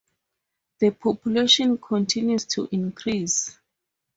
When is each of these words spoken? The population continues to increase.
The 0.79 0.89
population 0.89 1.77
continues 1.77 2.45
to 2.45 2.67
increase. 2.71 3.55